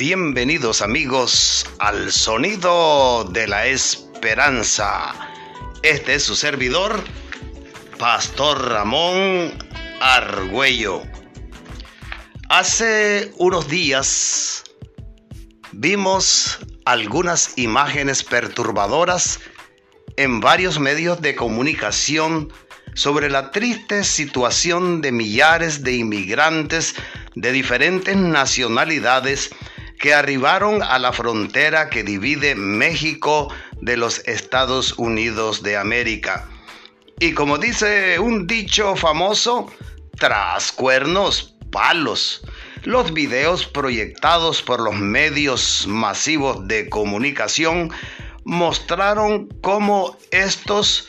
Bienvenidos 0.00 0.80
amigos 0.80 1.66
al 1.78 2.10
sonido 2.10 3.24
de 3.24 3.46
la 3.46 3.66
esperanza. 3.66 5.12
Este 5.82 6.14
es 6.14 6.22
su 6.22 6.36
servidor, 6.36 7.04
Pastor 7.98 8.70
Ramón 8.70 9.52
Argüello. 10.00 11.02
Hace 12.48 13.30
unos 13.36 13.68
días 13.68 14.64
vimos 15.72 16.60
algunas 16.86 17.58
imágenes 17.58 18.24
perturbadoras 18.24 19.38
en 20.16 20.40
varios 20.40 20.78
medios 20.78 21.20
de 21.20 21.34
comunicación 21.34 22.50
sobre 22.94 23.28
la 23.28 23.50
triste 23.50 24.04
situación 24.04 25.02
de 25.02 25.12
millares 25.12 25.82
de 25.82 25.92
inmigrantes 25.92 26.94
de 27.34 27.52
diferentes 27.52 28.16
nacionalidades 28.16 29.50
que 30.00 30.14
arribaron 30.14 30.82
a 30.82 30.98
la 30.98 31.12
frontera 31.12 31.90
que 31.90 32.02
divide 32.02 32.54
México 32.54 33.52
de 33.82 33.98
los 33.98 34.20
Estados 34.26 34.94
Unidos 34.96 35.62
de 35.62 35.76
América. 35.76 36.48
Y 37.20 37.34
como 37.34 37.58
dice 37.58 38.18
un 38.18 38.46
dicho 38.46 38.96
famoso, 38.96 39.70
tras 40.18 40.72
cuernos, 40.72 41.54
palos. 41.70 42.42
Los 42.82 43.12
videos 43.12 43.66
proyectados 43.66 44.62
por 44.62 44.80
los 44.80 44.94
medios 44.94 45.86
masivos 45.86 46.66
de 46.66 46.88
comunicación 46.88 47.90
mostraron 48.44 49.48
cómo 49.60 50.16
estos 50.30 51.08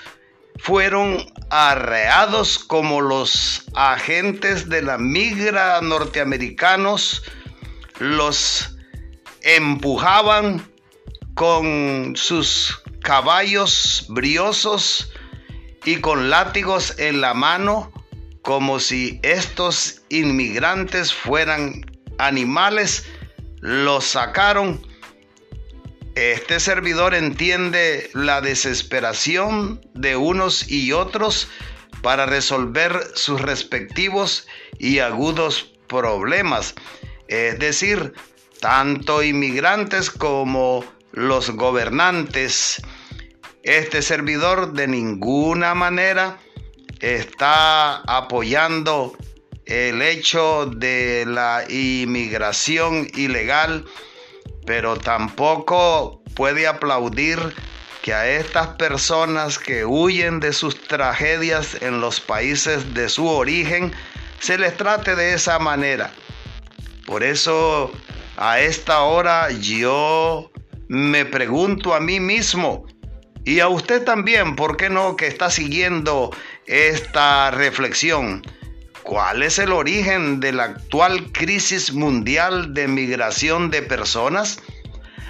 fueron 0.59 1.25
arreados 1.49 2.59
como 2.59 2.99
los 2.99 3.63
agentes 3.73 4.67
de 4.67 4.81
la 4.81 4.97
migra 4.97 5.79
norteamericanos 5.81 7.23
los 8.01 8.70
empujaban 9.41 10.69
con 11.33 12.15
sus 12.15 12.81
caballos 13.01 14.05
briosos 14.09 15.11
y 15.85 15.97
con 15.97 16.29
látigos 16.29 16.95
en 16.99 17.21
la 17.21 17.33
mano 17.33 17.91
como 18.41 18.79
si 18.79 19.19
estos 19.23 20.01
inmigrantes 20.09 21.13
fueran 21.13 21.85
animales, 22.17 23.05
los 23.59 24.05
sacaron. 24.05 24.85
Este 26.15 26.59
servidor 26.59 27.13
entiende 27.13 28.09
la 28.13 28.41
desesperación 28.41 29.81
de 29.93 30.15
unos 30.15 30.69
y 30.69 30.91
otros 30.91 31.47
para 32.01 32.25
resolver 32.25 32.99
sus 33.13 33.39
respectivos 33.41 34.47
y 34.77 34.99
agudos 34.99 35.71
problemas. 35.87 36.73
Es 37.27 37.59
decir, 37.59 38.13
tanto 38.61 39.23
inmigrantes 39.23 40.11
como 40.11 40.85
los 41.11 41.49
gobernantes. 41.49 42.81
Este 43.63 44.01
servidor 44.01 44.73
de 44.73 44.87
ninguna 44.87 45.73
manera 45.73 46.37
está 46.99 47.97
apoyando 48.01 49.17
el 49.65 50.01
hecho 50.01 50.67
de 50.67 51.25
la 51.27 51.63
inmigración 51.69 53.07
ilegal, 53.15 53.83
pero 54.65 54.95
tampoco 54.95 56.21
puede 56.35 56.67
aplaudir 56.67 57.39
que 58.03 58.13
a 58.13 58.27
estas 58.27 58.67
personas 58.75 59.57
que 59.57 59.85
huyen 59.85 60.39
de 60.39 60.53
sus 60.53 60.79
tragedias 60.87 61.81
en 61.81 61.99
los 61.99 62.19
países 62.19 62.93
de 62.93 63.09
su 63.09 63.27
origen 63.27 63.91
se 64.39 64.57
les 64.57 64.77
trate 64.77 65.15
de 65.15 65.33
esa 65.33 65.57
manera. 65.57 66.11
Por 67.05 67.23
eso 67.23 67.91
a 68.37 68.59
esta 68.59 69.01
hora 69.01 69.49
yo 69.51 70.51
me 70.87 71.25
pregunto 71.25 71.93
a 71.93 71.99
mí 71.99 72.19
mismo 72.19 72.85
y 73.43 73.59
a 73.59 73.67
usted 73.67 74.03
también, 74.03 74.55
¿por 74.55 74.77
qué 74.77 74.89
no 74.89 75.15
que 75.15 75.27
está 75.27 75.49
siguiendo 75.49 76.29
esta 76.67 77.49
reflexión? 77.51 78.43
¿Cuál 79.03 79.41
es 79.41 79.57
el 79.57 79.73
origen 79.73 80.39
de 80.39 80.51
la 80.51 80.65
actual 80.65 81.31
crisis 81.31 81.91
mundial 81.91 82.73
de 82.75 82.87
migración 82.87 83.71
de 83.71 83.81
personas? 83.81 84.59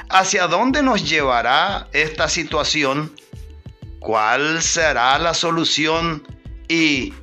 ¿Hacia 0.09 0.47
dónde 0.47 0.84
nos 0.84 1.09
llevará 1.09 1.88
esta 1.94 2.28
situación? 2.28 3.16
¿Cuál 4.00 4.62
será 4.62 5.17
la 5.19 5.34
solución? 5.34 6.28
¿Y 6.67 7.13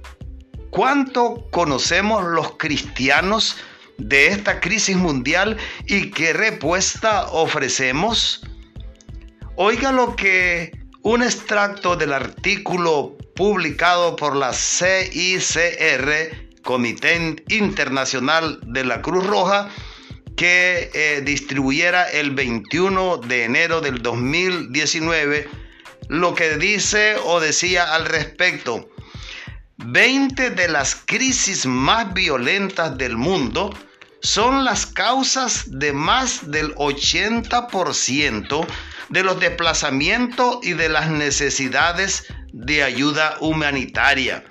cuánto 0.71 1.47
conocemos 1.51 2.25
los 2.25 2.53
cristianos 2.57 3.57
de 3.99 4.29
esta 4.29 4.61
crisis 4.61 4.97
mundial 4.97 5.57
y 5.87 6.11
qué 6.11 6.33
respuesta 6.33 7.27
ofrecemos? 7.27 8.43
Oiga 9.57 9.93
lo 9.93 10.17
que 10.17 10.73
un 11.03 11.23
extracto 11.23 11.97
del 11.97 12.13
artículo 12.13 13.17
publicado 13.35 14.17
por 14.17 14.35
la 14.37 14.53
CICR, 14.53 16.49
Comité 16.63 17.37
Internacional 17.49 18.61
de 18.63 18.85
la 18.85 19.03
Cruz 19.03 19.27
Roja, 19.27 19.69
que 20.37 20.91
eh, 20.95 21.23
distribuyera 21.25 22.09
el 22.09 22.31
21 22.31 23.19
de 23.19 23.45
enero 23.45 23.81
del 23.81 24.03
2019, 24.03 25.49
lo 26.09 26.35
que 26.35 26.57
dice 26.57 27.17
o 27.25 27.41
decía 27.41 27.95
al 27.95 28.07
respecto. 28.07 28.89
20 29.79 30.51
de 30.51 30.69
las 30.69 30.95
crisis 30.95 31.67
más 31.67 32.13
violentas 32.13 32.97
del 32.99 33.17
mundo 33.17 33.73
son 34.21 34.65
las 34.65 34.87
causas 34.87 35.65
de 35.79 35.93
más 35.93 36.51
del 36.51 36.75
80% 36.75 38.67
de 39.09 39.23
los 39.23 39.41
desplazamientos 39.41 40.59
y 40.63 40.73
de 40.73 40.89
las 40.89 41.09
necesidades 41.09 42.27
de 42.53 42.83
ayuda 42.83 43.37
humanitaria. 43.41 44.45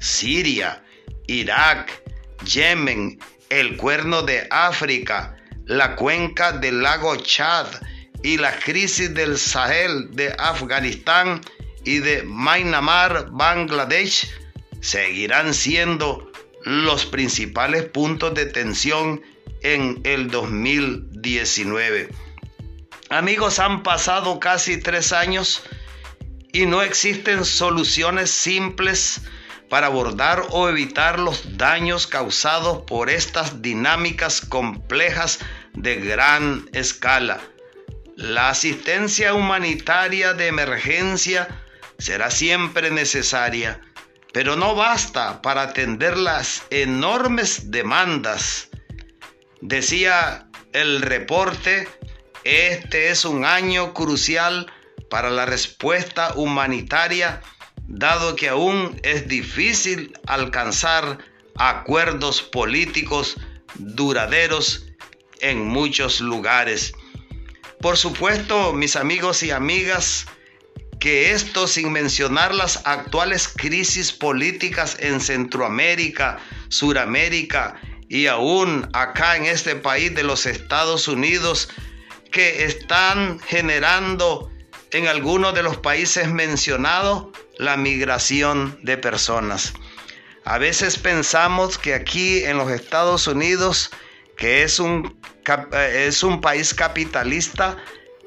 Siria, 0.00 0.82
Irak, 1.26 2.02
Yemen, 2.44 3.18
el 3.50 3.76
cuerno 3.76 4.22
de 4.22 4.46
África, 4.50 5.36
la 5.66 5.96
cuenca 5.96 6.52
del 6.52 6.82
lago 6.82 7.16
Chad 7.16 7.66
y 8.22 8.36
la 8.36 8.52
crisis 8.58 9.12
del 9.14 9.38
Sahel 9.38 10.10
de 10.12 10.34
Afganistán 10.38 11.40
y 11.84 11.98
de 11.98 12.22
Myanmar, 12.24 13.30
Bangladesh, 13.30 14.30
seguirán 14.80 15.54
siendo 15.54 16.27
los 16.68 17.06
principales 17.06 17.84
puntos 17.84 18.34
de 18.34 18.44
tensión 18.44 19.22
en 19.62 20.02
el 20.04 20.30
2019. 20.30 22.10
Amigos, 23.08 23.58
han 23.58 23.82
pasado 23.82 24.38
casi 24.38 24.76
tres 24.76 25.14
años 25.14 25.62
y 26.52 26.66
no 26.66 26.82
existen 26.82 27.46
soluciones 27.46 28.30
simples 28.30 29.22
para 29.70 29.86
abordar 29.86 30.44
o 30.50 30.68
evitar 30.68 31.18
los 31.18 31.56
daños 31.56 32.06
causados 32.06 32.82
por 32.86 33.08
estas 33.08 33.62
dinámicas 33.62 34.42
complejas 34.42 35.38
de 35.72 35.96
gran 35.96 36.68
escala. 36.74 37.40
La 38.14 38.50
asistencia 38.50 39.32
humanitaria 39.32 40.34
de 40.34 40.48
emergencia 40.48 41.48
será 41.96 42.30
siempre 42.30 42.90
necesaria 42.90 43.80
pero 44.32 44.56
no 44.56 44.74
basta 44.74 45.42
para 45.42 45.62
atender 45.62 46.16
las 46.16 46.64
enormes 46.70 47.70
demandas. 47.70 48.68
Decía 49.60 50.48
el 50.72 51.02
reporte, 51.02 51.88
este 52.44 53.10
es 53.10 53.24
un 53.24 53.44
año 53.44 53.94
crucial 53.94 54.70
para 55.10 55.30
la 55.30 55.46
respuesta 55.46 56.32
humanitaria, 56.34 57.40
dado 57.86 58.36
que 58.36 58.48
aún 58.48 59.00
es 59.02 59.28
difícil 59.28 60.12
alcanzar 60.26 61.18
acuerdos 61.56 62.42
políticos 62.42 63.36
duraderos 63.76 64.86
en 65.40 65.66
muchos 65.66 66.20
lugares. 66.20 66.92
Por 67.80 67.96
supuesto, 67.96 68.72
mis 68.72 68.96
amigos 68.96 69.42
y 69.42 69.50
amigas, 69.50 70.26
que 71.00 71.32
esto 71.32 71.66
sin 71.66 71.92
mencionar 71.92 72.54
las 72.54 72.80
actuales 72.84 73.48
crisis 73.48 74.12
políticas 74.12 74.96
en 75.00 75.20
Centroamérica, 75.20 76.38
Suramérica 76.68 77.76
y 78.08 78.26
aún 78.26 78.88
acá 78.92 79.36
en 79.36 79.44
este 79.44 79.76
país 79.76 80.14
de 80.14 80.24
los 80.24 80.46
Estados 80.46 81.08
Unidos 81.08 81.68
que 82.30 82.64
están 82.64 83.38
generando 83.40 84.50
en 84.90 85.06
algunos 85.06 85.54
de 85.54 85.62
los 85.62 85.76
países 85.76 86.30
mencionados 86.30 87.26
la 87.58 87.76
migración 87.76 88.78
de 88.82 88.96
personas. 88.96 89.74
A 90.44 90.58
veces 90.58 90.96
pensamos 90.96 91.76
que 91.76 91.94
aquí 91.94 92.44
en 92.44 92.56
los 92.56 92.70
Estados 92.70 93.26
Unidos, 93.26 93.90
que 94.36 94.62
es 94.62 94.78
un, 94.78 95.18
es 95.94 96.22
un 96.22 96.40
país 96.40 96.72
capitalista, 96.72 97.76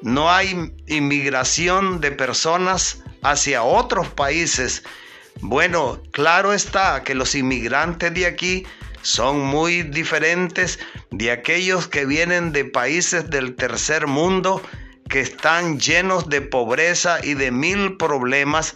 no 0.02 0.30
hay 0.30 0.72
inmigración 0.86 2.00
de 2.00 2.10
personas 2.10 3.02
hacia 3.22 3.62
otros 3.62 4.08
países. 4.08 4.82
Bueno, 5.40 6.00
claro 6.10 6.52
está 6.52 7.02
que 7.04 7.14
los 7.14 7.34
inmigrantes 7.34 8.12
de 8.12 8.26
aquí 8.26 8.66
son 9.02 9.40
muy 9.40 9.82
diferentes 9.82 10.78
de 11.10 11.30
aquellos 11.30 11.88
que 11.88 12.04
vienen 12.04 12.52
de 12.52 12.64
países 12.64 13.30
del 13.30 13.54
tercer 13.56 14.06
mundo 14.06 14.62
que 15.08 15.20
están 15.20 15.78
llenos 15.78 16.28
de 16.28 16.40
pobreza 16.40 17.18
y 17.22 17.34
de 17.34 17.50
mil 17.50 17.96
problemas. 17.96 18.72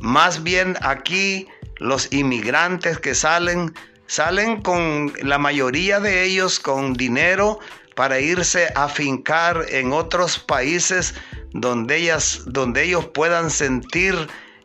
Más 0.00 0.42
bien 0.42 0.76
aquí 0.82 1.46
los 1.76 2.12
inmigrantes 2.12 2.98
que 2.98 3.14
salen, 3.14 3.74
salen 4.06 4.62
con 4.62 5.12
la 5.22 5.38
mayoría 5.38 6.00
de 6.00 6.24
ellos 6.24 6.60
con 6.60 6.94
dinero 6.94 7.58
para 7.94 8.20
irse 8.20 8.72
a 8.74 8.88
fincar 8.88 9.66
en 9.68 9.92
otros 9.92 10.38
países 10.38 11.14
donde, 11.52 11.96
ellas, 11.96 12.42
donde 12.46 12.84
ellos 12.84 13.06
puedan 13.06 13.50
sentir 13.50 14.14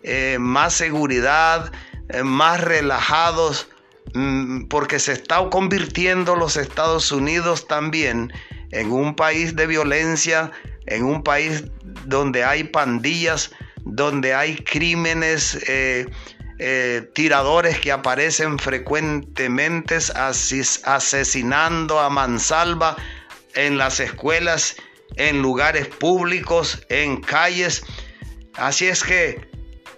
eh, 0.04 0.38
más 0.40 0.74
seguridad, 0.74 1.72
eh, 2.10 2.24
más 2.24 2.62
relajados, 2.62 3.68
mm, 4.14 4.66
porque 4.66 5.00
se 5.00 5.14
está 5.14 5.50
convirtiendo 5.50 6.36
los 6.36 6.58
Estados 6.58 7.12
Unidos 7.12 7.68
también 7.68 8.32
en 8.72 8.92
un 8.92 9.16
país 9.16 9.56
de 9.56 9.68
violencia, 9.68 10.52
en 10.86 11.06
un 11.06 11.24
país 11.24 11.64
donde 12.06 12.44
hay 12.44 12.66
pandillas, 12.66 13.52
donde 13.84 14.34
hay 14.34 14.56
crímenes, 14.58 15.58
eh, 15.68 16.08
tiradores 17.14 17.80
que 17.80 17.92
aparecen 17.92 18.58
frecuentemente 18.58 19.98
asesinando 20.14 22.00
a 22.00 22.10
mansalva 22.10 22.96
en 23.56 23.78
las 23.78 24.00
escuelas, 24.00 24.76
en 25.16 25.42
lugares 25.42 25.88
públicos, 25.88 26.82
en 26.90 27.22
calles. 27.22 27.84
Así 28.56 28.88
es 28.88 29.04
que 29.04 29.50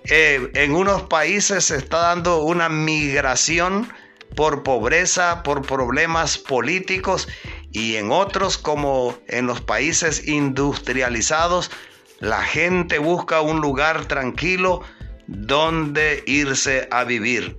eh, 0.09 0.49
en 0.53 0.73
unos 0.73 1.03
países 1.03 1.65
se 1.65 1.77
está 1.77 1.97
dando 1.97 2.41
una 2.41 2.69
migración 2.69 3.91
por 4.35 4.63
pobreza, 4.63 5.43
por 5.43 5.63
problemas 5.63 6.37
políticos 6.37 7.27
y 7.71 7.95
en 7.95 8.11
otros 8.11 8.57
como 8.57 9.17
en 9.27 9.47
los 9.47 9.61
países 9.61 10.27
industrializados, 10.27 11.71
la 12.19 12.41
gente 12.41 12.99
busca 12.99 13.41
un 13.41 13.59
lugar 13.59 14.05
tranquilo 14.05 14.81
donde 15.27 16.23
irse 16.25 16.87
a 16.91 17.03
vivir. 17.03 17.57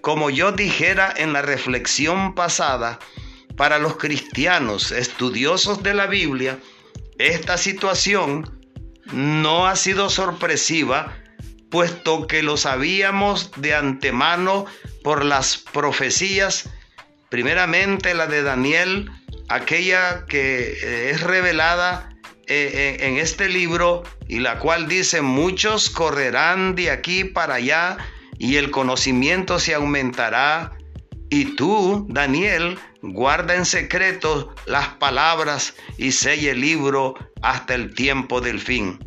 Como 0.00 0.30
yo 0.30 0.52
dijera 0.52 1.12
en 1.16 1.32
la 1.32 1.42
reflexión 1.42 2.34
pasada, 2.34 2.98
para 3.56 3.78
los 3.78 3.96
cristianos 3.96 4.92
estudiosos 4.92 5.82
de 5.82 5.94
la 5.94 6.06
Biblia, 6.06 6.58
esta 7.18 7.56
situación 7.56 8.60
no 9.12 9.66
ha 9.66 9.76
sido 9.76 10.10
sorpresiva 10.10 11.16
puesto 11.70 12.26
que 12.26 12.42
lo 12.42 12.56
sabíamos 12.56 13.50
de 13.56 13.74
antemano 13.74 14.66
por 15.02 15.24
las 15.24 15.56
profecías, 15.58 16.68
primeramente 17.28 18.14
la 18.14 18.26
de 18.26 18.42
Daniel, 18.42 19.10
aquella 19.48 20.26
que 20.26 20.72
eh, 20.72 21.10
es 21.10 21.22
revelada 21.22 22.15
eh, 22.48 22.96
en 23.00 23.16
este 23.16 23.48
libro 23.48 24.04
y 24.28 24.38
la 24.38 24.58
cual 24.58 24.88
dice, 24.88 25.20
muchos 25.20 25.90
correrán 25.90 26.74
de 26.74 26.90
aquí 26.90 27.24
para 27.24 27.54
allá 27.54 27.98
y 28.38 28.56
el 28.56 28.70
conocimiento 28.70 29.58
se 29.58 29.74
aumentará. 29.74 30.72
Y 31.28 31.56
tú, 31.56 32.06
Daniel, 32.08 32.78
guarda 33.02 33.56
en 33.56 33.64
secreto 33.64 34.54
las 34.66 34.88
palabras 34.88 35.74
y 35.98 36.12
sella 36.12 36.52
el 36.52 36.60
libro 36.60 37.14
hasta 37.42 37.74
el 37.74 37.94
tiempo 37.94 38.40
del 38.40 38.60
fin. 38.60 39.00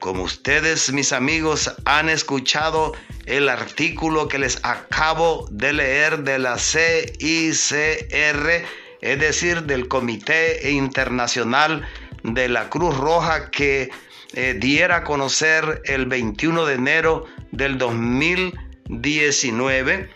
Como 0.00 0.22
ustedes, 0.22 0.92
mis 0.92 1.12
amigos, 1.12 1.74
han 1.84 2.08
escuchado 2.08 2.92
el 3.26 3.48
artículo 3.48 4.28
que 4.28 4.38
les 4.38 4.58
acabo 4.64 5.46
de 5.50 5.74
leer 5.74 6.24
de 6.24 6.38
la 6.38 6.58
CICR, 6.58 8.64
es 9.02 9.18
decir, 9.18 9.64
del 9.64 9.88
Comité 9.88 10.70
Internacional 10.70 11.86
de 12.22 12.48
la 12.48 12.68
Cruz 12.68 12.96
Roja 12.96 13.50
que 13.50 13.90
eh, 14.32 14.54
diera 14.58 14.96
a 14.96 15.04
conocer 15.04 15.82
el 15.84 16.06
21 16.06 16.66
de 16.66 16.74
enero 16.74 17.26
del 17.52 17.78
2019, 17.78 20.10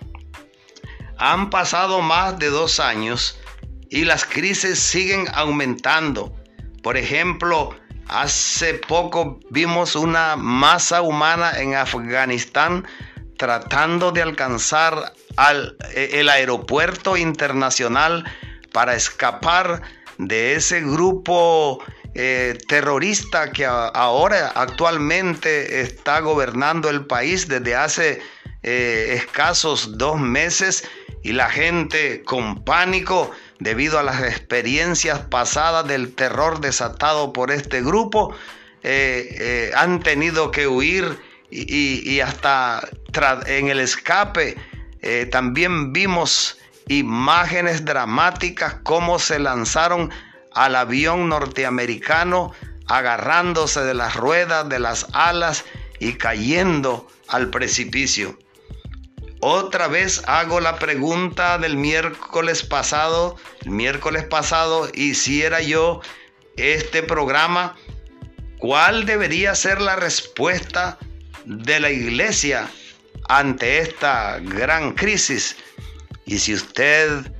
han 1.19 1.51
pasado 1.51 2.01
más 2.01 2.39
de 2.39 2.49
dos 2.49 2.81
años 2.81 3.39
y 3.91 4.05
las 4.05 4.25
crisis 4.25 4.79
siguen 4.79 5.27
aumentando. 5.33 6.35
Por 6.83 6.97
ejemplo, 6.97 7.77
Hace 8.09 8.75
poco 8.75 9.41
vimos 9.51 9.97
una 9.97 10.37
masa 10.37 11.01
humana 11.01 11.59
en 11.59 11.75
Afganistán 11.75 12.87
tratando 13.39 14.13
de 14.13 14.21
alcanzar 14.21 15.15
al, 15.37 15.77
e, 15.95 16.21
el 16.21 16.29
aeropuerto 16.29 17.17
internacional 17.17 18.25
para 18.73 18.95
escapar 18.95 19.83
de 20.19 20.55
ese 20.55 20.81
grupo 20.81 21.83
eh, 22.15 22.57
terrorista 22.69 23.51
que 23.51 23.67
ahora 23.67 24.53
actualmente 24.55 25.81
está 25.81 26.21
gobernando 26.21 26.89
el 26.89 27.07
país 27.07 27.49
desde 27.49 27.75
hace 27.75 28.23
eh, 28.63 29.15
escasos 29.17 29.99
dos 29.99 30.21
meses 30.21 30.89
y 31.23 31.33
la 31.33 31.51
gente 31.51 32.23
con 32.23 32.63
pánico 32.65 33.33
debido 33.59 33.99
a 33.99 34.03
las 34.03 34.23
experiencias 34.23 35.19
pasadas 35.21 35.89
del 35.89 36.15
terror 36.15 36.61
desatado 36.61 37.33
por 37.33 37.51
este 37.51 37.83
grupo, 37.83 38.35
eh, 38.83 39.73
han 39.75 40.01
tenido 40.01 40.51
que 40.51 40.69
huir 40.69 41.19
y, 41.51 42.21
hasta 42.21 42.87
en 43.47 43.69
el 43.69 43.81
escape 43.81 44.57
también 45.31 45.93
vimos 45.93 46.59
imágenes 46.89 47.85
dramáticas 47.85 48.77
cómo 48.83 49.19
se 49.19 49.39
lanzaron 49.39 50.11
al 50.53 50.77
avión 50.77 51.29
norteamericano 51.29 52.53
agarrándose 52.87 53.81
de 53.81 53.95
las 53.95 54.15
ruedas, 54.15 54.69
de 54.69 54.79
las 54.79 55.07
alas 55.13 55.65
y 55.99 56.15
cayendo 56.15 57.09
al 57.29 57.51
precipicio. 57.51 58.39
Otra 59.41 59.89
vez 59.89 60.23
hago 60.27 60.61
la 60.61 60.79
pregunta 60.79 61.59
del 61.59 61.77
miércoles 61.77 62.63
pasado. 62.63 63.37
El 63.63 63.73
miércoles 63.73 64.25
pasado 64.25 64.89
hiciera 64.95 65.61
yo 65.61 66.01
este 66.57 67.03
programa. 67.03 67.77
¿Cuál 68.59 69.05
debería 69.05 69.55
ser 69.55 69.81
la 69.81 69.97
respuesta 69.97 70.99
de 71.45 71.79
la 71.81 71.91
iglesia 71.91 72.71
ante 73.29 73.79
esta 73.81 74.39
gran 74.39 74.93
crisis? 74.93 75.57
Y 76.27 76.39
si 76.39 76.55
usted 76.55 77.33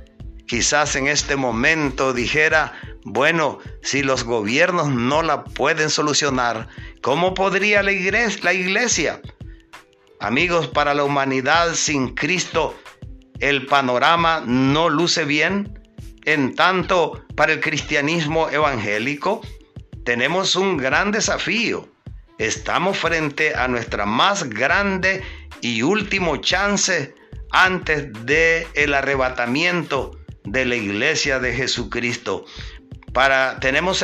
quizás 0.47 0.95
en 0.95 1.07
este 1.07 1.35
momento 1.35 2.13
dijera, 2.13 2.73
bueno, 3.03 3.59
si 3.81 4.03
los 4.03 4.23
gobiernos 4.23 4.89
no 4.89 5.21
la 5.21 5.43
pueden 5.43 5.89
solucionar, 5.89 6.67
¿cómo 7.01 7.33
podría 7.33 7.83
la 7.83 7.91
iglesia? 7.91 8.43
La 8.43 8.53
iglesia? 8.53 9.21
Amigos, 10.19 10.67
para 10.67 10.93
la 10.93 11.03
humanidad 11.03 11.73
sin 11.73 12.15
Cristo 12.15 12.75
el 13.39 13.65
panorama 13.65 14.43
no 14.45 14.89
luce 14.89 15.25
bien. 15.25 15.79
En 16.25 16.55
tanto, 16.55 17.23
para 17.35 17.53
el 17.53 17.59
cristianismo 17.59 18.49
evangélico 18.49 19.41
tenemos 20.03 20.55
un 20.55 20.77
gran 20.77 21.11
desafío. 21.11 21.87
Estamos 22.37 22.97
frente 22.97 23.53
a 23.55 23.67
nuestra 23.67 24.05
más 24.05 24.49
grande 24.49 25.23
y 25.61 25.81
último 25.81 26.37
chance 26.37 27.13
antes 27.51 28.07
de 28.25 28.67
el 28.73 28.93
arrebatamiento 28.93 30.19
de 30.43 30.65
la 30.65 30.75
iglesia 30.75 31.39
de 31.39 31.53
Jesucristo. 31.53 32.45
Para 33.13 33.59
tenemos 33.59 34.03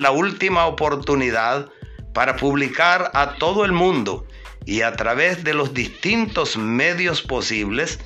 la 0.00 0.10
última 0.10 0.66
oportunidad 0.66 1.68
para 2.12 2.36
publicar 2.36 3.10
a 3.14 3.34
todo 3.34 3.64
el 3.64 3.72
mundo 3.72 4.26
y 4.64 4.82
a 4.82 4.96
través 4.96 5.44
de 5.44 5.54
los 5.54 5.74
distintos 5.74 6.56
medios 6.56 7.22
posibles 7.22 7.98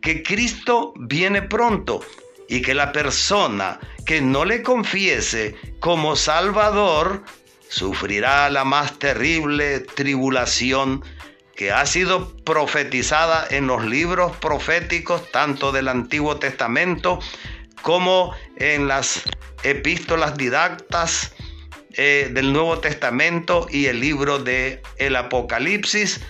que 0.00 0.22
Cristo 0.22 0.92
viene 0.96 1.42
pronto 1.42 2.00
y 2.48 2.60
que 2.60 2.74
la 2.74 2.92
persona 2.92 3.78
que 4.04 4.20
no 4.20 4.44
le 4.44 4.62
confiese 4.62 5.54
como 5.78 6.16
Salvador 6.16 7.22
sufrirá 7.68 8.50
la 8.50 8.64
más 8.64 8.98
terrible 8.98 9.80
tribulación 9.80 11.02
que 11.56 11.70
ha 11.70 11.84
sido 11.86 12.34
profetizada 12.44 13.46
en 13.50 13.66
los 13.66 13.84
libros 13.84 14.36
proféticos 14.36 15.30
tanto 15.30 15.72
del 15.72 15.88
Antiguo 15.88 16.36
Testamento 16.36 17.18
como 17.82 18.34
en 18.56 18.88
las 18.88 19.22
epístolas 19.62 20.36
didactas 20.36 21.34
eh, 21.94 22.30
del 22.32 22.52
Nuevo 22.52 22.78
Testamento 22.78 23.66
y 23.70 23.86
el 23.86 24.00
libro 24.00 24.38
de 24.38 24.80
el 24.96 25.14
Apocalipsis, 25.14 26.22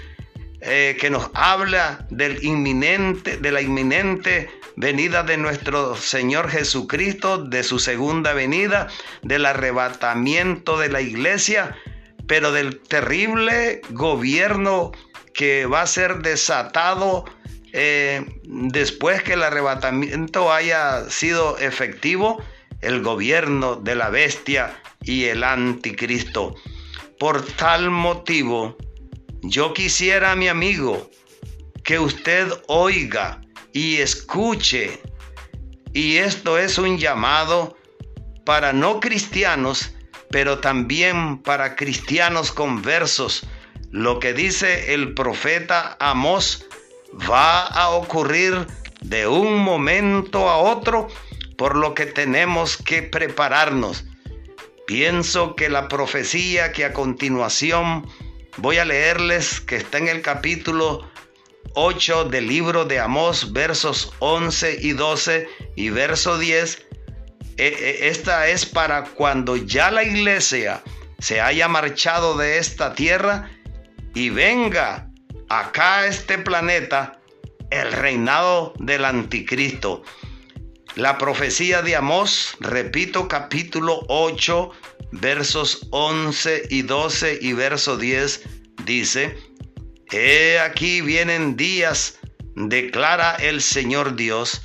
eh, 0.60 0.96
que 1.00 1.08
nos 1.08 1.30
habla 1.34 2.06
del 2.10 2.42
inminente, 2.44 3.36
de 3.36 3.52
la 3.52 3.60
inminente 3.60 4.50
venida 4.76 5.22
de 5.22 5.36
nuestro 5.36 5.94
Señor 5.96 6.48
Jesucristo, 6.48 7.38
de 7.38 7.62
su 7.62 7.78
segunda 7.78 8.32
venida, 8.32 8.88
del 9.22 9.46
arrebatamiento 9.46 10.78
de 10.78 10.88
la 10.88 11.00
iglesia, 11.00 11.76
pero 12.26 12.50
del 12.50 12.80
terrible 12.80 13.82
gobierno 13.90 14.92
que 15.34 15.66
va 15.66 15.82
a 15.82 15.86
ser 15.86 16.18
desatado 16.18 17.24
eh, 17.72 18.24
después 18.44 19.22
que 19.22 19.32
el 19.32 19.42
arrebatamiento 19.42 20.52
haya 20.52 21.08
sido 21.08 21.58
efectivo, 21.58 22.42
el 22.80 23.02
gobierno 23.02 23.76
de 23.76 23.94
la 23.94 24.10
bestia 24.10 24.80
y 25.02 25.24
el 25.24 25.42
anticristo. 25.42 26.54
Por 27.18 27.46
tal 27.46 27.90
motivo, 27.90 28.76
yo 29.42 29.72
quisiera, 29.72 30.36
mi 30.36 30.48
amigo, 30.48 31.10
que 31.84 31.98
usted 31.98 32.48
oiga 32.66 33.40
y 33.72 33.96
escuche. 33.96 35.00
Y 35.92 36.16
esto 36.16 36.58
es 36.58 36.78
un 36.78 36.98
llamado 36.98 37.76
para 38.44 38.72
no 38.72 39.00
cristianos, 39.00 39.94
pero 40.30 40.58
también 40.58 41.38
para 41.38 41.76
cristianos 41.76 42.52
conversos. 42.52 43.46
Lo 43.92 44.20
que 44.20 44.32
dice 44.32 44.94
el 44.94 45.12
profeta 45.12 45.98
Amós 46.00 46.64
va 47.30 47.66
a 47.66 47.90
ocurrir 47.90 48.66
de 49.02 49.26
un 49.26 49.58
momento 49.58 50.48
a 50.48 50.56
otro, 50.56 51.08
por 51.58 51.76
lo 51.76 51.94
que 51.94 52.06
tenemos 52.06 52.78
que 52.78 53.02
prepararnos. 53.02 54.06
Pienso 54.86 55.54
que 55.56 55.68
la 55.68 55.88
profecía 55.88 56.72
que 56.72 56.86
a 56.86 56.94
continuación 56.94 58.08
voy 58.56 58.78
a 58.78 58.86
leerles, 58.86 59.60
que 59.60 59.76
está 59.76 59.98
en 59.98 60.08
el 60.08 60.22
capítulo 60.22 61.06
8 61.74 62.24
del 62.24 62.48
libro 62.48 62.86
de 62.86 62.98
Amós, 62.98 63.52
versos 63.52 64.14
11 64.20 64.78
y 64.80 64.92
12 64.92 65.48
y 65.76 65.90
verso 65.90 66.38
10, 66.38 66.86
e, 67.58 67.66
e, 67.66 68.08
esta 68.08 68.48
es 68.48 68.64
para 68.64 69.04
cuando 69.04 69.56
ya 69.56 69.90
la 69.90 70.02
iglesia 70.02 70.82
se 71.18 71.42
haya 71.42 71.68
marchado 71.68 72.38
de 72.38 72.56
esta 72.56 72.94
tierra 72.94 73.50
y 74.14 74.30
venga 74.30 75.10
acá 75.48 76.00
a 76.00 76.06
este 76.06 76.38
planeta 76.38 77.18
el 77.70 77.92
reinado 77.92 78.74
del 78.78 79.04
anticristo. 79.04 80.02
La 80.94 81.16
profecía 81.16 81.80
de 81.80 81.96
Amós, 81.96 82.54
repito, 82.60 83.26
capítulo 83.26 84.04
8, 84.08 84.70
versos 85.12 85.88
11 85.90 86.64
y 86.68 86.82
12 86.82 87.38
y 87.40 87.54
verso 87.54 87.96
10, 87.96 88.42
dice, 88.84 89.38
He 90.10 90.58
aquí 90.58 91.00
vienen 91.00 91.56
días, 91.56 92.18
declara 92.56 93.36
el 93.36 93.62
Señor 93.62 94.16
Dios, 94.16 94.60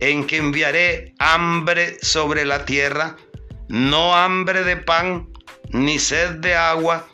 en 0.00 0.26
que 0.26 0.38
enviaré 0.38 1.14
hambre 1.20 1.96
sobre 2.02 2.44
la 2.44 2.64
tierra, 2.64 3.16
no 3.68 4.16
hambre 4.16 4.64
de 4.64 4.76
pan, 4.76 5.28
ni 5.70 6.00
sed 6.00 6.36
de 6.36 6.56
agua, 6.56 7.06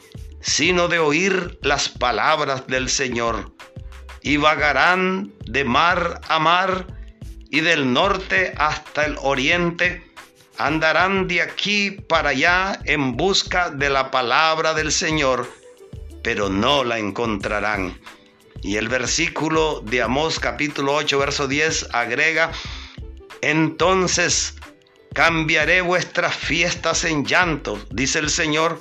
sino 0.45 0.87
de 0.87 1.01
oír 1.01 1.59
las 1.63 1.89
palabras 1.89 2.69
del 2.69 2.89
Señor. 2.89 3.53
Y 4.23 4.37
vagarán 4.37 5.33
de 5.47 5.65
mar 5.65 6.21
a 6.29 6.39
mar 6.39 6.87
y 7.51 7.61
del 7.61 7.93
norte 7.93 8.55
hasta 8.57 9.05
el 9.05 9.17
oriente, 9.21 10.09
andarán 10.57 11.27
de 11.27 11.43
aquí 11.43 11.91
para 11.91 12.29
allá 12.29 12.79
en 12.85 13.17
busca 13.17 13.71
de 13.71 13.91
la 13.91 14.13
palabra 14.13 14.73
del 14.73 14.93
Señor 14.93 15.49
pero 16.25 16.49
no 16.49 16.83
la 16.83 16.99
encontrarán. 16.99 18.01
Y 18.63 18.79
el 18.79 18.89
versículo 18.89 19.83
de 19.85 20.01
Amós 20.03 20.41
capítulo 20.41 20.95
8, 20.95 21.19
verso 21.19 21.47
10 21.47 21.91
agrega, 21.93 22.51
entonces 23.43 24.57
cambiaré 25.13 25.83
vuestras 25.83 26.35
fiestas 26.35 27.05
en 27.05 27.27
llanto, 27.27 27.79
dice 27.91 28.19
el 28.21 28.31
Señor, 28.31 28.81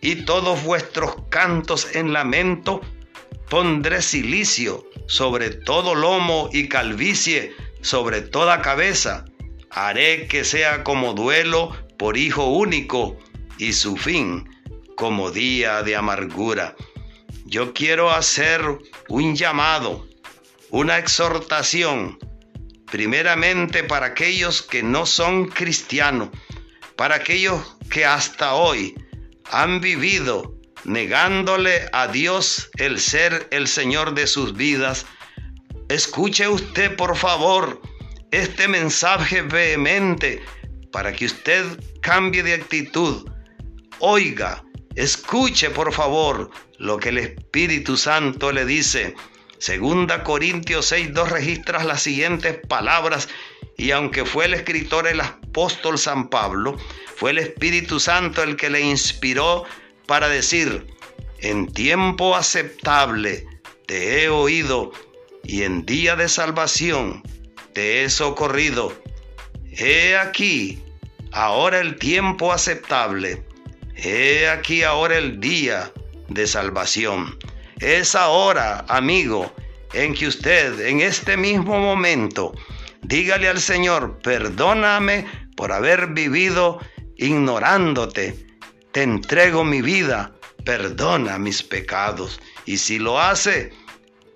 y 0.00 0.24
todos 0.24 0.62
vuestros 0.62 1.14
cantos 1.28 1.94
en 1.94 2.12
lamento. 2.12 2.80
Pondré 3.48 4.02
silicio 4.02 4.88
sobre 5.06 5.50
todo 5.50 5.94
lomo 5.94 6.50
y 6.52 6.68
calvicie 6.68 7.54
sobre 7.80 8.20
toda 8.20 8.62
cabeza. 8.62 9.24
Haré 9.70 10.28
que 10.28 10.44
sea 10.44 10.84
como 10.84 11.14
duelo 11.14 11.74
por 11.98 12.16
hijo 12.16 12.46
único 12.46 13.18
y 13.56 13.72
su 13.72 13.96
fin 13.96 14.48
como 14.96 15.30
día 15.30 15.82
de 15.82 15.96
amargura. 15.96 16.76
Yo 17.46 17.72
quiero 17.72 18.10
hacer 18.10 18.60
un 19.08 19.34
llamado, 19.34 20.06
una 20.70 20.98
exhortación, 20.98 22.18
primeramente 22.90 23.84
para 23.84 24.06
aquellos 24.06 24.60
que 24.60 24.82
no 24.82 25.06
son 25.06 25.46
cristianos, 25.46 26.28
para 26.96 27.16
aquellos 27.16 27.76
que 27.90 28.04
hasta 28.04 28.54
hoy 28.54 28.94
han 29.50 29.80
vivido 29.80 30.54
negándole 30.84 31.88
a 31.92 32.08
Dios 32.08 32.70
el 32.78 33.00
ser 33.00 33.48
el 33.50 33.68
Señor 33.68 34.14
de 34.14 34.26
sus 34.26 34.54
vidas. 34.54 35.06
Escuche 35.88 36.48
usted, 36.48 36.96
por 36.96 37.16
favor, 37.16 37.80
este 38.30 38.68
mensaje 38.68 39.42
vehemente 39.42 40.42
para 40.92 41.12
que 41.12 41.26
usted 41.26 41.64
cambie 42.00 42.42
de 42.42 42.54
actitud. 42.54 43.30
Oiga, 43.98 44.62
Escuche 44.98 45.70
por 45.70 45.92
favor 45.92 46.50
lo 46.78 46.98
que 46.98 47.10
el 47.10 47.18
Espíritu 47.18 47.96
Santo 47.96 48.50
le 48.50 48.64
dice. 48.64 49.14
Segunda 49.58 50.24
Corintios 50.24 50.90
6.2 50.90 51.28
registra 51.28 51.84
las 51.84 52.02
siguientes 52.02 52.58
palabras 52.66 53.28
y 53.78 53.92
aunque 53.92 54.26
fue 54.26 54.44
el 54.44 54.52
escritor 54.52 55.06
el 55.06 55.22
apóstol 55.22 55.98
San 55.98 56.28
Pablo, 56.28 56.76
fue 57.16 57.30
el 57.30 57.38
Espíritu 57.38 57.98
Santo 57.98 58.42
el 58.42 58.56
que 58.56 58.68
le 58.68 58.82
inspiró 58.82 59.64
para 60.06 60.28
decir, 60.28 60.86
en 61.40 61.72
tiempo 61.72 62.36
aceptable 62.36 63.46
te 63.86 64.22
he 64.22 64.28
oído 64.28 64.92
y 65.44 65.62
en 65.62 65.86
día 65.86 66.14
de 66.16 66.28
salvación 66.28 67.22
te 67.72 68.04
he 68.04 68.10
socorrido. 68.10 68.92
He 69.70 70.18
aquí, 70.18 70.82
ahora 71.32 71.80
el 71.80 71.96
tiempo 71.96 72.52
aceptable 72.52 73.42
He 74.00 74.48
aquí 74.48 74.84
ahora 74.84 75.18
el 75.18 75.40
día 75.40 75.92
de 76.28 76.46
salvación. 76.46 77.36
Es 77.80 78.14
ahora, 78.14 78.84
amigo, 78.88 79.52
en 79.92 80.14
que 80.14 80.28
usted, 80.28 80.86
en 80.86 81.00
este 81.00 81.36
mismo 81.36 81.80
momento, 81.80 82.54
dígale 83.08 83.48
al 83.48 83.60
Señor, 83.60 84.18
perdóname 84.22 85.26
por 85.56 85.72
haber 85.72 86.08
vivido 86.08 86.78
ignorándote. 87.16 88.46
Te 88.92 89.02
entrego 89.02 89.64
mi 89.64 89.82
vida, 89.82 90.32
perdona 90.64 91.38
mis 91.38 91.62
pecados. 91.62 92.40
Y 92.66 92.76
si 92.78 92.98
lo 92.98 93.18
hace, 93.18 93.72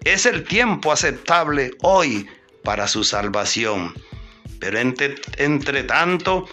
es 0.05 0.27
el 0.27 0.45
tiempo 0.45 0.91
aceptable 0.91 1.71
hoy 1.83 2.27
para 2.65 2.89
su 2.89 3.05
salvación. 3.05 3.95
Pero 4.59 4.79
entre, 4.79 5.83
tanto, 5.85 6.47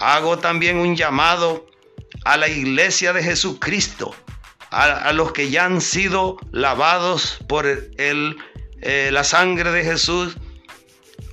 hago 0.00 0.38
también 0.38 0.76
un 0.76 0.96
llamado 0.96 1.66
a 2.24 2.36
la 2.36 2.48
iglesia 2.48 3.12
de 3.12 3.22
Jesucristo, 3.22 4.14
a, 4.70 5.12
los 5.12 5.32
que 5.32 5.48
ya 5.48 5.64
han 5.64 5.80
sido 5.80 6.36
lavados 6.52 7.38
por 7.48 7.66
el, 7.66 8.36
eh, 8.82 9.10
la 9.12 9.24
sangre 9.24 9.70
de 9.72 9.84
Jesús. 9.84 10.36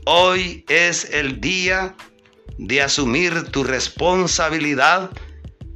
Hoy 0.06 0.64
es 0.70 1.06
el 1.06 1.42
día 1.42 1.96
de 2.60 2.82
asumir 2.82 3.46
tu 3.46 3.64
responsabilidad 3.64 5.10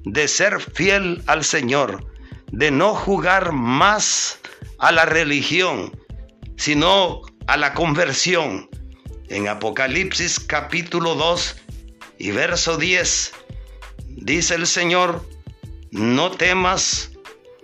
de 0.05 0.27
ser 0.27 0.61
fiel 0.61 1.23
al 1.25 1.43
Señor, 1.43 2.05
de 2.51 2.69
no 2.69 2.93
jugar 2.93 3.51
más 3.51 4.39
a 4.77 4.91
la 4.91 5.05
religión, 5.05 5.99
sino 6.57 7.21
a 7.47 7.57
la 7.57 7.73
conversión. 7.73 8.69
En 9.29 9.47
Apocalipsis 9.47 10.39
capítulo 10.39 11.15
2 11.15 11.55
y 12.19 12.31
verso 12.31 12.77
10 12.77 13.33
Dice 14.21 14.55
el 14.55 14.67
Señor, 14.67 15.27
no 15.91 16.29
temas 16.29 17.11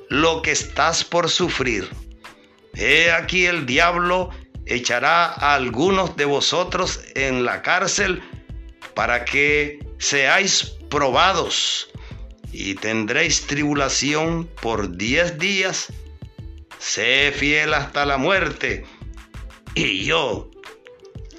lo 0.09 0.41
que 0.41 0.51
estás 0.51 1.03
por 1.03 1.29
sufrir. 1.29 1.89
He 2.73 3.11
aquí 3.11 3.45
el 3.45 3.67
diablo 3.67 4.31
echará 4.65 5.25
a 5.25 5.55
algunos 5.55 6.15
de 6.15 6.25
vosotros 6.25 6.99
en 7.15 7.45
la 7.45 7.61
cárcel 7.61 8.21
para 8.93 9.25
que 9.25 9.79
seáis 9.97 10.75
probados 10.89 11.89
y 12.51 12.75
tendréis 12.75 13.47
tribulación 13.47 14.49
por 14.61 14.95
diez 14.97 15.37
días. 15.37 15.91
Sé 16.79 17.33
fiel 17.35 17.73
hasta 17.73 18.05
la 18.05 18.17
muerte 18.17 18.85
y 19.73 20.05
yo 20.05 20.49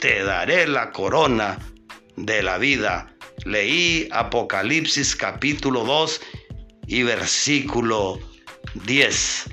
te 0.00 0.22
daré 0.24 0.66
la 0.66 0.92
corona 0.92 1.58
de 2.16 2.42
la 2.42 2.58
vida 2.58 3.16
leí 3.46 4.08
Apocalipsis 4.10 5.14
capítulo 5.14 5.84
2 5.84 6.20
y 6.88 7.02
versículo 7.04 8.18
10. 8.86 9.44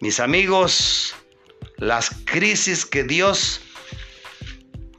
Mis 0.00 0.20
amigos, 0.20 1.14
las 1.78 2.10
crisis 2.24 2.84
que 2.84 3.04
Dios 3.04 3.60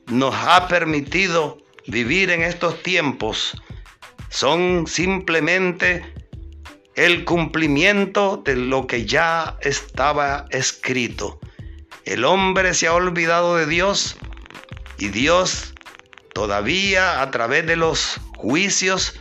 nos 0.08 0.34
ha 0.36 0.68
permitido 0.68 1.60
vivir 1.88 2.32
en 2.32 2.42
estos 2.42 2.82
tiempos 2.82 3.62
son 4.30 4.88
simplemente 4.88 6.14
el 6.96 7.26
cumplimiento 7.26 8.42
de 8.44 8.56
lo 8.56 8.88
que 8.88 9.06
ya 9.06 9.58
estaba 9.62 10.46
escrito. 10.50 11.40
El 12.06 12.26
hombre 12.26 12.74
se 12.74 12.88
ha 12.88 12.94
olvidado 12.94 13.56
de 13.56 13.66
Dios 13.66 14.18
y 14.98 15.10
Dios 15.10 15.74
todavía 16.34 17.22
a 17.22 17.32
través 17.32 17.66
de 17.66 17.76
los 17.76 18.20
juicios 18.36 19.20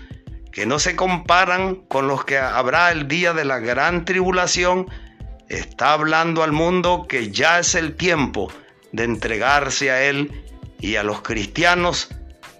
que 0.53 0.67
no 0.67 0.79
se 0.79 0.97
comparan 0.97 1.77
con 1.77 2.09
los 2.09 2.25
que 2.25 2.39
habrá 2.39 2.91
el 2.91 3.07
día 3.07 3.33
de 3.33 3.45
la 3.45 3.61
gran 3.61 4.05
tribulación, 4.05 4.91
está 5.49 5.93
hablando 5.93 6.43
al 6.43 6.53
mundo 6.53 7.07
que 7.09 7.31
ya 7.31 7.59
es 7.59 7.75
el 7.75 7.97
tiempo 7.97 8.53
de 8.93 9.05
entregarse 9.05 9.91
a 9.91 10.03
Él 10.03 10.45
y 10.81 10.97
a 10.97 11.03
los 11.03 11.23
cristianos 11.23 12.09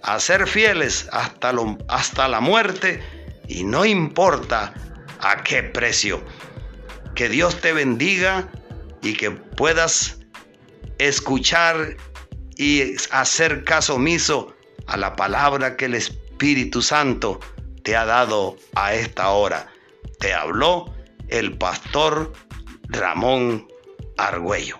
a 0.03 0.19
ser 0.19 0.47
fieles 0.47 1.07
hasta, 1.11 1.51
lo, 1.53 1.77
hasta 1.87 2.27
la 2.27 2.39
muerte 2.39 3.01
y 3.47 3.63
no 3.63 3.85
importa 3.85 4.73
a 5.19 5.43
qué 5.43 5.63
precio. 5.63 6.23
Que 7.15 7.29
Dios 7.29 7.59
te 7.59 7.73
bendiga 7.73 8.49
y 9.01 9.13
que 9.13 9.31
puedas 9.31 10.19
escuchar 10.97 11.97
y 12.55 12.95
hacer 13.11 13.63
caso 13.63 13.95
omiso 13.95 14.55
a 14.87 14.97
la 14.97 15.15
palabra 15.15 15.77
que 15.77 15.85
el 15.85 15.95
Espíritu 15.95 16.81
Santo 16.81 17.39
te 17.83 17.95
ha 17.95 18.05
dado 18.05 18.57
a 18.75 18.93
esta 18.93 19.29
hora. 19.29 19.67
Te 20.19 20.33
habló 20.33 20.93
el 21.29 21.57
pastor 21.57 22.33
Ramón 22.91 23.67
Argüello. 24.17 24.77